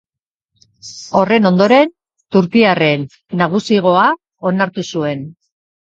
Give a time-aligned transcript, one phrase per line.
[1.19, 1.93] Horren ondoren
[2.37, 3.05] Turkiarren
[3.43, 4.11] nagusigoa
[4.53, 5.23] onartu zuen.